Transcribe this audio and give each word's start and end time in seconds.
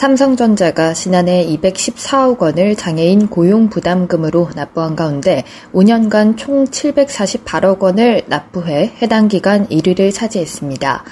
삼성전자가 0.00 0.94
지난해 0.94 1.44
214억 1.46 2.38
원을 2.38 2.74
장애인 2.74 3.28
고용 3.28 3.68
부담금으로 3.68 4.48
납부한 4.56 4.96
가운데 4.96 5.44
5년간 5.74 6.38
총 6.38 6.64
748억 6.64 7.80
원을 7.80 8.22
납부해 8.26 8.94
해당 9.02 9.28
기간 9.28 9.68
1위를 9.68 10.10
차지했습니다. 10.14 11.04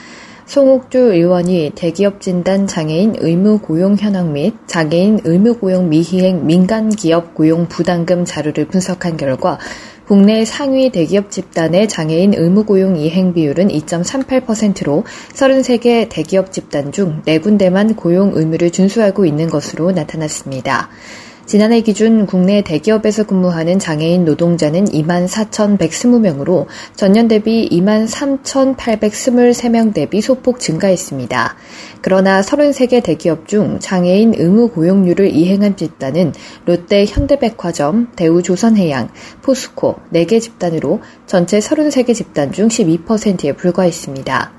송옥주 0.48 0.98
의원이 1.12 1.72
대기업 1.74 2.22
진단 2.22 2.66
장애인 2.66 3.16
의무 3.18 3.58
고용 3.58 3.96
현황 3.96 4.32
및 4.32 4.54
장애인 4.66 5.20
의무 5.24 5.58
고용 5.58 5.90
미희행 5.90 6.46
민간 6.46 6.88
기업 6.88 7.34
고용 7.34 7.68
부담금 7.68 8.24
자료를 8.24 8.66
분석한 8.68 9.18
결과 9.18 9.58
국내 10.06 10.46
상위 10.46 10.88
대기업 10.88 11.30
집단의 11.30 11.86
장애인 11.88 12.32
의무 12.32 12.64
고용 12.64 12.96
이행 12.96 13.34
비율은 13.34 13.68
2.38%로 13.68 15.04
33개 15.34 16.08
대기업 16.08 16.50
집단 16.50 16.92
중 16.92 17.20
4군데만 17.26 17.94
고용 17.94 18.32
의무를 18.34 18.70
준수하고 18.70 19.26
있는 19.26 19.50
것으로 19.50 19.90
나타났습니다. 19.90 20.88
지난해 21.48 21.80
기준 21.80 22.26
국내 22.26 22.60
대기업에서 22.60 23.24
근무하는 23.24 23.78
장애인 23.78 24.26
노동자는 24.26 24.84
2만 24.84 25.26
4,120명으로 25.26 26.66
전년 26.94 27.26
대비 27.26 27.66
2만 27.70 28.06
3,823명 28.06 29.94
대비 29.94 30.20
소폭 30.20 30.60
증가했습니다. 30.60 31.56
그러나 32.02 32.42
33개 32.42 33.02
대기업 33.02 33.48
중 33.48 33.78
장애인 33.78 34.34
의무 34.36 34.68
고용률을 34.68 35.30
이행한 35.30 35.78
집단은 35.78 36.34
롯데 36.66 37.06
현대백화점, 37.06 38.08
대우조선해양, 38.14 39.08
포스코 39.40 39.94
4개 40.12 40.42
집단으로 40.42 41.00
전체 41.26 41.60
33개 41.60 42.14
집단 42.14 42.52
중 42.52 42.68
12%에 42.68 43.52
불과했습니다. 43.52 44.57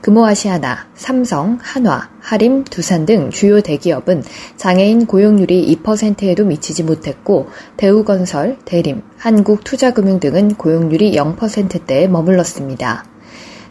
금호아시아나, 0.00 0.86
삼성, 0.94 1.58
한화, 1.60 2.08
하림, 2.20 2.64
두산 2.64 3.04
등 3.04 3.30
주요 3.30 3.60
대기업은 3.60 4.22
장애인 4.56 5.06
고용률이 5.06 5.76
2%에도 5.82 6.46
미치지 6.46 6.84
못했고 6.84 7.48
대우건설, 7.76 8.56
대림, 8.64 9.02
한국투자금융 9.18 10.20
등은 10.20 10.54
고용률이 10.54 11.14
0%대에 11.14 12.08
머물렀습니다. 12.08 13.04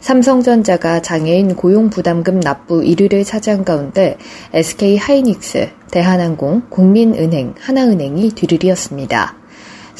삼성전자가 0.00 1.02
장애인 1.02 1.56
고용부담금 1.56 2.40
납부 2.40 2.80
1위를 2.80 3.24
차지한 3.24 3.64
가운데 3.64 4.16
SK 4.54 4.96
하이닉스, 4.96 5.68
대한항공, 5.90 6.62
국민은행, 6.70 7.54
하나은행이 7.58 8.30
뒤를 8.30 8.64
이었습니다. 8.64 9.39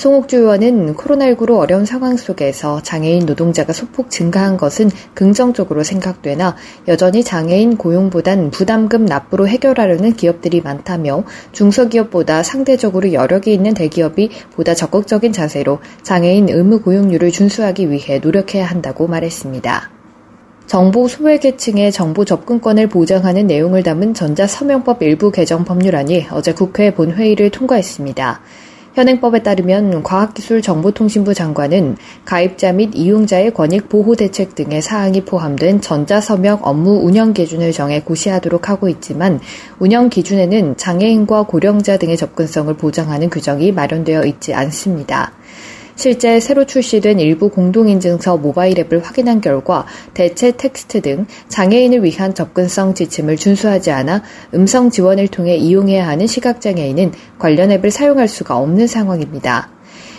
송옥주 0.01 0.39
의원은 0.39 0.95
코로나19로 0.95 1.59
어려운 1.59 1.85
상황 1.85 2.17
속에서 2.17 2.81
장애인 2.83 3.27
노동자가 3.27 3.75
소폭 3.75 4.11
증가한 4.11 4.57
것은 4.57 4.91
긍정적으로 5.13 5.83
생각되나 5.83 6.57
여전히 6.89 7.23
장애인 7.23 7.77
고용보단 7.77 8.51
부담금 8.51 9.05
납부로 9.05 9.47
해결하려는 9.47 10.15
기업들이 10.15 10.63
많다며 10.63 11.25
중소기업보다 11.53 12.43
상대적으로 12.43 13.13
여력이 13.13 13.53
있는 13.53 13.75
대기업이 13.75 14.31
보다 14.55 14.73
적극적인 14.75 15.35
자세로 15.35 15.81
장애인 16.03 16.49
의무 16.49 16.81
고용률을 16.81 17.31
준수하기 17.31 17.91
위해 17.91 18.21
노력해야 18.21 18.65
한다고 18.65 19.07
말했습니다. 19.07 19.91
정보 20.67 21.09
소외계층의 21.09 21.93
정보 21.93 22.25
접근권을 22.25 22.89
보장하는 22.89 23.47
내용을 23.47 23.83
담은 23.83 24.15
전자서명법 24.15 25.03
일부 25.03 25.31
개정 25.31 25.67
법률안이 25.67 26.29
어제 26.31 26.55
국회 26.55 26.95
본회의를 26.95 27.51
통과했습니다. 27.51 28.41
현행법에 29.01 29.43
따르면 29.43 30.03
과학기술정보통신부 30.03 31.33
장관은 31.33 31.97
가입자 32.27 32.73
및 32.73 32.91
이용자의 32.93 33.55
권익 33.55 33.89
보호 33.89 34.15
대책 34.15 34.55
등의 34.55 34.83
사항이 34.83 35.25
포함된 35.25 35.81
전자서명 35.81 36.59
업무 36.61 37.01
운영 37.03 37.33
기준을 37.33 37.73
정해 37.73 38.03
고시하도록 38.03 38.69
하고 38.69 38.91
있지만 38.91 39.41
운영 39.79 40.11
기준에는 40.11 40.77
장애인과 40.77 41.45
고령자 41.45 41.97
등의 41.97 42.19
접근성을 42.19 42.75
보장하는 42.75 43.31
규정이 43.31 43.73
마련되어 43.73 44.25
있지 44.27 44.53
않습니다. 44.53 45.33
실제 46.01 46.41
새로 46.41 46.65
출시된 46.65 47.21
일부 47.21 47.51
공동인증서 47.51 48.39
모바일 48.39 48.79
앱을 48.79 49.05
확인한 49.05 49.43
결과 49.43 49.85
대체 50.15 50.51
텍스트 50.51 51.03
등 51.03 51.27
장애인을 51.49 52.03
위한 52.05 52.35
접근성 52.35 52.95
지침을 52.95 53.37
준수하지 53.37 53.91
않아 53.91 54.23
음성 54.55 54.89
지원을 54.89 55.29
통해 55.29 55.57
이용해야 55.57 56.09
하는 56.09 56.27
시각장애인은 56.27 57.13
관련 57.39 57.71
앱을 57.71 57.91
사용할 57.91 58.29
수가 58.29 58.57
없는 58.57 58.87
상황입니다. 58.87 59.69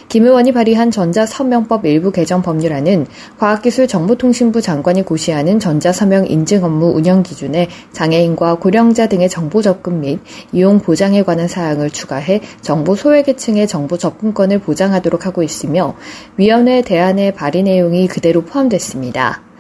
김 0.08 0.26
의원이 0.26 0.52
발의한 0.52 0.92
전자서명법 0.92 1.86
일부 1.86 2.12
개정 2.12 2.42
법률안은 2.42 3.08
과학기술정보통신부 3.38 4.62
장관이 4.62 5.04
고시하는 5.04 5.60
전자서명 5.60 6.28
인증 6.28 6.64
업무 6.64 6.88
운영 6.88 7.24
기준에 7.24 7.68
장애인과 7.92 8.56
고령자 8.56 9.08
등의 9.08 9.30
정보 9.30 9.62
접근 9.62 10.02
및 10.02 10.20
이용 10.52 10.80
보장에 10.80 11.24
관한 11.24 11.48
사항을 11.48 11.90
추가해 11.90 12.42
정보 12.62 12.96
소외계층의 12.96 13.68
정보 13.68 13.98
접근권을 13.98 14.60
보장하도록 14.60 15.26
하고 15.26 15.44
있으며 15.44 15.96
위원회 16.38 16.82
대안의 16.82 17.34
발의 17.34 17.64
내용이 17.64 18.08
그대로 18.08 18.42
포함됐습니다. 18.42 19.51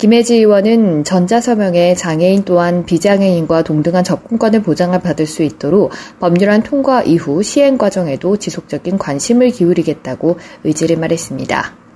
김혜지 0.00 0.36
의원은 0.36 1.04
전자서명에 1.04 1.94
장애인 1.94 2.46
또한 2.46 2.86
비장애인과 2.86 3.64
동등한 3.64 4.02
접근권을 4.02 4.62
보장을 4.62 4.98
받을 4.98 5.26
수 5.26 5.42
있도록 5.42 5.90
법률안 6.18 6.62
통과 6.62 7.02
이후 7.02 7.42
시행 7.42 7.76
과정에도 7.76 8.38
지속적인 8.38 8.96
관심을 8.96 9.50
기울이겠다고 9.50 10.38
의지를 10.64 10.96
말했습니다. 10.96 11.89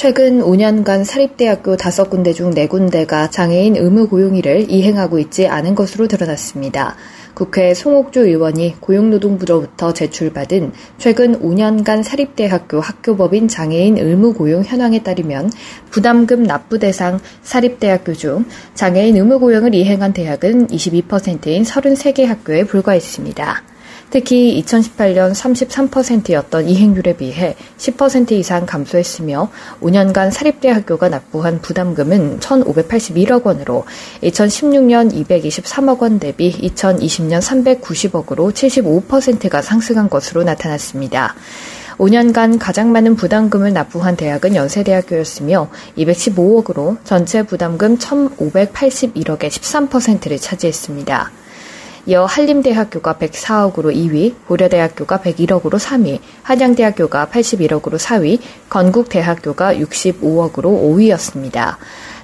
최근 0.00 0.40
5년간 0.40 1.04
사립대학교 1.04 1.76
5군데 1.76 2.34
중 2.34 2.54
4군데가 2.54 3.30
장애인 3.30 3.76
의무 3.76 4.08
고용일을 4.08 4.70
이행하고 4.70 5.18
있지 5.18 5.46
않은 5.46 5.74
것으로 5.74 6.08
드러났습니다. 6.08 6.96
국회 7.34 7.74
송옥주 7.74 8.20
의원이 8.20 8.76
고용노동부로부터 8.80 9.92
제출받은 9.92 10.72
최근 10.96 11.38
5년간 11.38 12.02
사립대학교 12.02 12.80
학교법인 12.80 13.48
장애인 13.48 13.98
의무 13.98 14.32
고용 14.32 14.64
현황에 14.64 15.02
따르면 15.02 15.50
부담금 15.90 16.44
납부 16.44 16.78
대상 16.78 17.20
사립대학교 17.42 18.14
중 18.14 18.46
장애인 18.72 19.18
의무 19.18 19.38
고용을 19.38 19.74
이행한 19.74 20.14
대학은 20.14 20.68
22%인 20.68 21.62
33개 21.62 22.24
학교에 22.24 22.64
불과했습니다. 22.64 23.69
특히 24.10 24.60
2018년 24.64 25.32
33%였던 25.32 26.68
이행률에 26.68 27.16
비해 27.16 27.54
10% 27.78 28.32
이상 28.32 28.66
감소했으며 28.66 29.50
5년간 29.80 30.32
사립대학교가 30.32 31.08
납부한 31.08 31.60
부담금은 31.60 32.40
1,581억 32.40 33.44
원으로 33.44 33.84
2016년 34.22 35.12
223억 35.24 36.02
원 36.02 36.18
대비 36.18 36.52
2020년 36.52 37.40
390억으로 37.40 38.52
75%가 38.52 39.62
상승한 39.62 40.10
것으로 40.10 40.42
나타났습니다. 40.42 41.36
5년간 41.98 42.58
가장 42.58 42.92
많은 42.92 43.14
부담금을 43.14 43.74
납부한 43.74 44.16
대학은 44.16 44.56
연세대학교였으며 44.56 45.68
215억으로 45.98 46.96
전체 47.04 47.42
부담금 47.42 47.98
1,581억의 47.98 49.48
13%를 49.48 50.38
차지했습니다. 50.38 51.30
이어 52.06 52.24
한림대학교가 52.24 53.14
104억으로 53.14 53.94
2위, 53.94 54.34
고려대학교가 54.46 55.18
101억으로 55.18 55.78
3위, 55.78 56.18
한양대학교가 56.42 57.28
81억으로 57.30 57.98
4위, 57.98 58.38
건국대학교가 58.68 59.74
65억으로 59.74 60.64
5위였습니다. 60.64 61.76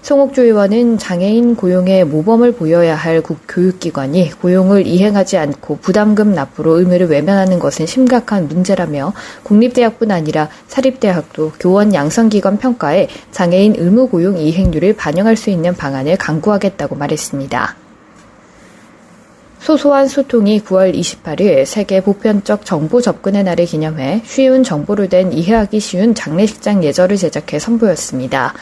송옥주 0.06 0.42
의원은 0.42 0.98
장애인 0.98 1.56
고용에 1.56 2.04
모범을 2.04 2.52
보여야 2.52 2.94
할 2.94 3.20
국교육기관이 3.20 4.30
고용을 4.40 4.86
이행하지 4.86 5.36
않고 5.36 5.78
부담금 5.78 6.32
납부로 6.32 6.78
의무를 6.78 7.08
외면하는 7.08 7.58
것은 7.58 7.86
심각한 7.86 8.46
문제라며 8.46 9.12
국립대학뿐 9.42 10.12
아니라 10.12 10.48
사립대학도 10.68 11.54
교원 11.58 11.92
양성기관 11.92 12.58
평가에 12.58 13.08
장애인 13.32 13.74
의무 13.78 14.08
고용 14.08 14.38
이행률을 14.38 14.94
반영할 14.94 15.36
수 15.36 15.50
있는 15.50 15.74
방안을 15.74 16.16
강구하겠다고 16.18 16.94
말했습니다. 16.94 17.85
소소한 19.66 20.06
소통이 20.06 20.60
9월 20.60 20.94
28일 20.94 21.64
세계 21.64 22.00
보편적 22.00 22.64
정보 22.64 23.00
접근의 23.00 23.42
날을 23.42 23.64
기념해 23.64 24.22
쉬운 24.24 24.62
정보로 24.62 25.08
된 25.08 25.32
이해하기 25.32 25.80
쉬운 25.80 26.14
장례식장 26.14 26.84
예절을 26.84 27.16
제작해 27.16 27.58
선보였습니다. 27.58 28.54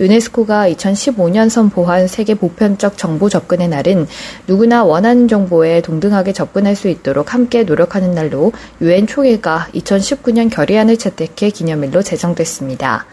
유네스코가 0.00 0.68
2015년 0.70 1.48
선포한 1.48 2.08
세계 2.08 2.34
보편적 2.34 2.98
정보 2.98 3.28
접근의 3.28 3.68
날은 3.68 4.08
누구나 4.48 4.82
원하는 4.82 5.28
정보에 5.28 5.80
동등하게 5.80 6.32
접근할 6.32 6.74
수 6.74 6.88
있도록 6.88 7.34
함께 7.34 7.62
노력하는 7.62 8.10
날로 8.10 8.50
유엔 8.80 9.06
총회가 9.06 9.68
2019년 9.74 10.50
결의안을 10.50 10.96
채택해 10.96 11.50
기념일로 11.50 12.02
제정됐습니다. 12.02 13.06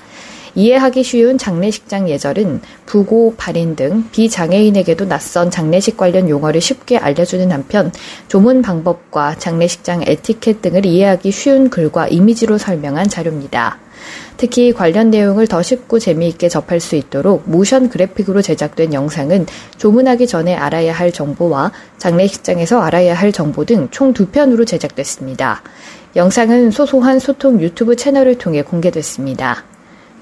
이해하기 0.55 1.03
쉬운 1.03 1.37
장례식장 1.37 2.09
예절은 2.09 2.61
부고, 2.85 3.35
발인 3.37 3.75
등 3.75 4.05
비장애인에게도 4.11 5.07
낯선 5.07 5.51
장례식 5.51 5.97
관련 5.97 6.29
용어를 6.29 6.61
쉽게 6.61 6.97
알려주는 6.97 7.51
한편 7.51 7.91
조문 8.27 8.61
방법과 8.61 9.35
장례식장 9.37 10.03
에티켓 10.07 10.61
등을 10.61 10.85
이해하기 10.85 11.31
쉬운 11.31 11.69
글과 11.69 12.07
이미지로 12.07 12.57
설명한 12.57 13.09
자료입니다. 13.09 13.79
특히 14.37 14.73
관련 14.73 15.09
내용을 15.09 15.47
더 15.47 15.61
쉽고 15.61 15.99
재미있게 15.99 16.47
접할 16.49 16.79
수 16.79 16.95
있도록 16.95 17.43
모션 17.49 17.89
그래픽으로 17.89 18.41
제작된 18.41 18.93
영상은 18.93 19.45
조문하기 19.77 20.27
전에 20.27 20.55
알아야 20.55 20.93
할 20.93 21.11
정보와 21.11 21.71
장례식장에서 21.97 22.81
알아야 22.81 23.13
할 23.13 23.31
정보 23.31 23.65
등 23.65 23.89
총 23.91 24.13
두 24.13 24.27
편으로 24.27 24.65
제작됐습니다. 24.65 25.63
영상은 26.15 26.71
소소한 26.71 27.19
소통 27.19 27.61
유튜브 27.61 27.95
채널을 27.95 28.37
통해 28.37 28.61
공개됐습니다. 28.61 29.63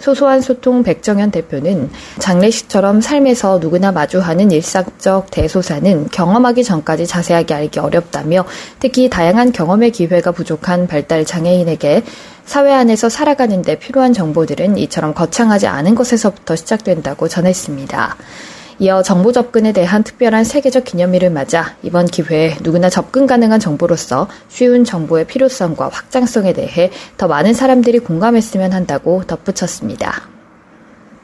소소한 0.04 0.42
소통 0.42 0.84
백정현 0.84 1.32
대표는 1.32 1.90
장례식처럼 2.20 3.00
삶에서 3.00 3.60
누구나 3.60 3.94
마주하는 3.94 4.52
일상적 4.52 5.32
대소사는 5.32 6.10
경험하기 6.10 6.66
전까지 6.66 7.08
자세하게 7.08 7.54
알기 7.54 7.80
어렵다며 7.80 8.44
특히 8.82 9.10
다양한 9.10 9.54
경험의 9.54 9.92
기회가 9.92 10.32
부족한 10.32 10.88
발달 10.88 11.24
장애인에게 11.24 12.04
사회 12.44 12.74
안에서 12.74 13.08
살아가는데 13.08 13.80
필요한 13.80 14.12
정보들은 14.12 14.78
이처럼 14.78 15.14
거창하지 15.14 15.68
않은 15.68 15.96
것에서부터 15.96 16.58
시작된다고 16.58 17.30
전했습니다. 17.30 18.18
이어 18.80 19.02
정보 19.02 19.32
접근에 19.32 19.72
대한 19.72 20.04
특별한 20.04 20.44
세계적 20.44 20.84
기념일을 20.84 21.30
맞아 21.30 21.76
이번 21.84 22.06
기회에 22.06 22.58
누구나 22.62 22.90
접근 22.90 23.28
가능한 23.28 23.60
정보로서 23.60 24.28
쉬운 24.50 24.84
정보의 24.84 25.26
필요성과 25.26 25.90
확장성에 25.90 26.54
대해 26.54 26.92
더 27.18 27.28
많은 27.28 27.54
사람들이 27.54 28.00
공감했으면 28.00 28.74
한다고 28.74 29.24
덧붙였습니다. 29.26 30.34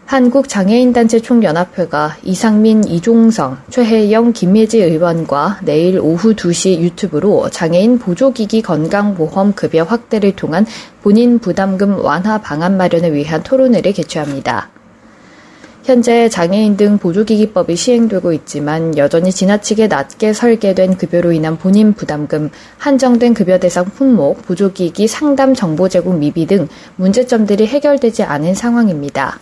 한국장애인단체 0.09 1.19
총연합회가 1.19 2.17
이상민, 2.23 2.83
이종성, 2.83 3.59
최혜영, 3.69 4.33
김예지 4.33 4.81
의원과 4.81 5.59
내일 5.61 5.99
오후 5.99 6.33
2시 6.33 6.79
유튜브로 6.79 7.51
장애인 7.51 7.99
보조기기 7.99 8.63
건강보험 8.63 9.53
급여 9.53 9.83
확대를 9.83 10.35
통한 10.35 10.65
본인 11.03 11.37
부담금 11.37 12.03
완화 12.03 12.39
방안 12.39 12.75
마련을 12.75 13.13
위한 13.13 13.43
토론회를 13.43 13.93
개최합니다. 13.93 14.71
현재 15.89 16.29
장애인 16.29 16.77
등 16.77 16.99
보조기기법이 16.99 17.75
시행되고 17.75 18.31
있지만 18.33 18.95
여전히 18.95 19.31
지나치게 19.31 19.87
낮게 19.87 20.33
설계된 20.33 20.97
급여로 20.97 21.31
인한 21.31 21.57
본인 21.57 21.93
부담금, 21.93 22.51
한정된 22.77 23.33
급여 23.33 23.57
대상 23.57 23.85
품목, 23.85 24.43
보조기기 24.43 25.07
상담 25.07 25.55
정보 25.55 25.89
제공 25.89 26.19
미비 26.19 26.45
등 26.45 26.67
문제점들이 26.97 27.65
해결되지 27.65 28.21
않은 28.21 28.53
상황입니다. 28.53 29.39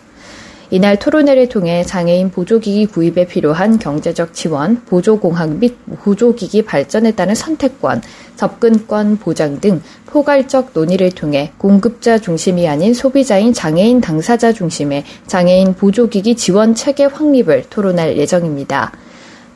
이날 0.70 1.00
토론회를 1.00 1.48
통해 1.48 1.84
장애인 1.84 2.30
보조기기 2.32 2.88
구입에 2.88 3.26
필요한 3.26 3.80
경제적 3.80 4.34
지원, 4.34 4.82
보조공학 4.84 5.52
및 5.60 5.78
보조기기 6.04 6.64
발전에 6.66 7.12
따른 7.12 7.36
선택권, 7.36 8.02
접근권 8.36 9.18
보장 9.18 9.62
등 9.62 9.82
포괄적 10.08 10.72
논의를 10.74 11.12
통해 11.12 11.54
공급자 11.58 12.18
중심이 12.18 12.68
아닌 12.68 12.94
소비자인 12.94 13.54
장애인 13.54 14.02
당사자 14.02 14.52
중심의 14.52 15.06
장애인 15.26 15.76
보조기기 15.76 16.36
지원 16.36 16.76
체계 16.76 17.06
확립을 17.06 17.64
토론할 17.70 18.18
예정입니다. 18.18 18.92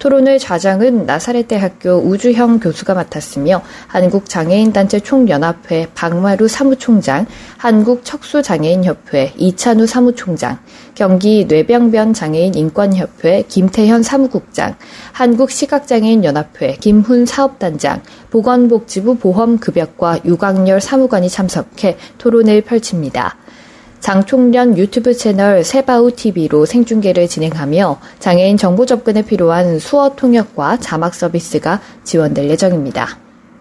토론을 0.01 0.39
좌장은 0.39 1.05
나사렛대 1.05 1.57
학교 1.57 1.91
우주형 1.91 2.59
교수가 2.59 2.95
맡았으며 2.95 3.61
한국장애인단체 3.85 4.99
총연합회 4.99 5.89
박마루 5.93 6.47
사무총장, 6.47 7.27
한국척수장애인협회 7.57 9.33
이찬우 9.37 9.85
사무총장, 9.85 10.57
경기 10.95 11.45
뇌병변 11.45 12.13
장애인 12.15 12.55
인권협회 12.55 13.43
김태현 13.47 14.01
사무국장, 14.01 14.75
한국시각장애인연합회 15.11 16.77
김훈 16.79 17.27
사업단장, 17.27 18.01
보건복지부 18.31 19.17
보험급여과 19.17 20.21
유광열 20.25 20.81
사무관이 20.81 21.29
참석해 21.29 21.97
토론을 22.17 22.61
펼칩니다. 22.61 23.37
장총련 24.01 24.77
유튜브 24.77 25.13
채널 25.13 25.63
세바우 25.63 26.11
TV로 26.11 26.65
생중계를 26.65 27.27
진행하며 27.27 27.99
장애인 28.19 28.57
정보 28.57 28.85
접근에 28.85 29.21
필요한 29.21 29.79
수어 29.79 30.15
통역과 30.15 30.77
자막 30.77 31.13
서비스가 31.13 31.79
지원될 32.03 32.49
예정입니다. 32.49 33.19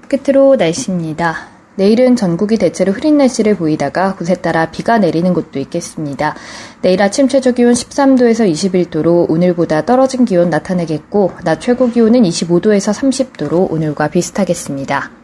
끝으로 0.09 0.57
날씨입니다. 0.57 1.51
내일은 1.77 2.17
전국이 2.17 2.57
대체로 2.57 2.93
흐린 2.93 3.17
날씨를 3.19 3.57
보이다가 3.57 4.17
곳에 4.17 4.35
따라 4.35 4.71
비가 4.71 4.99
내리는 4.99 5.33
곳도 5.33 5.59
있겠습니다. 5.61 6.35
내일 6.83 7.01
아침 7.03 7.29
최저 7.29 7.53
기온 7.53 7.75
13도에서 7.75 8.51
21도로 8.51 9.31
오늘보다 9.31 9.87
떨어진 9.87 10.25
기온 10.25 10.51
나타내겠고, 10.51 11.33
낮 11.45 11.61
최고 11.61 11.91
기온은 11.91 12.23
25도에서 12.23 12.93
30도로 12.93 13.71
오늘과 13.71 14.09
비슷하겠습니다. 14.09 15.20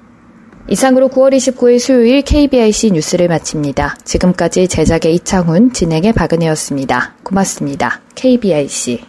이상으로 0.68 1.08
9월 1.08 1.34
29일 1.34 1.78
수요일 1.78 2.22
KBIC 2.22 2.90
뉴스를 2.92 3.28
마칩니다. 3.28 3.96
지금까지 4.04 4.68
제작의 4.68 5.14
이창훈, 5.14 5.72
진행의 5.72 6.12
박은혜였습니다. 6.12 7.14
고맙습니다. 7.22 8.00
KBIC. 8.14 9.04